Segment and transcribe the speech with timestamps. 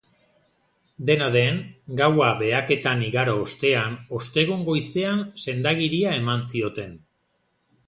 [1.09, 1.59] Dena den,
[1.99, 6.99] gaua behaketan igaro ostean ostegun goizean sendagiria eman zioten.